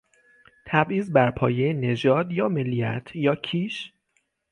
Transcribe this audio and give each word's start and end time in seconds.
تبعیض 0.65 1.11
بر 1.11 1.31
پایهی 1.31 1.73
نژاد 1.73 2.31
یا 2.31 2.47
ملیت 2.49 3.15
یا 3.15 3.35
کیش 3.35 3.93